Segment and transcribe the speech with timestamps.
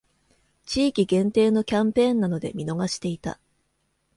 [0.65, 3.39] 地域限定のキャンペーンなので見逃していた